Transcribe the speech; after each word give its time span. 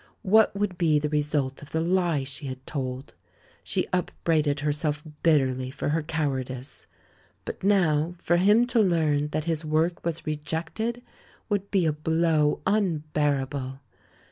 What 0.23 0.55
would 0.55 0.79
be 0.79 0.97
the 0.97 1.09
re 1.09 1.21
sult 1.21 1.61
of 1.61 1.69
the 1.73 1.79
lie 1.79 2.23
she 2.23 2.47
had 2.47 2.65
told? 2.65 3.13
She 3.63 3.85
upbraided 3.93 4.61
her 4.61 4.73
self 4.73 5.03
bitterly 5.21 5.69
for 5.69 5.89
her 5.89 6.01
cowardice. 6.01 6.87
But 7.45 7.63
now 7.63 8.15
for 8.17 8.37
him 8.37 8.65
to 8.65 8.79
learn 8.79 9.27
that 9.27 9.43
his 9.43 9.63
work 9.63 10.03
was 10.03 10.25
rejected 10.25 11.03
would 11.49 11.69
be 11.69 11.85
a 11.85 11.93
blow 11.93 12.61
unbearable! 12.65 13.79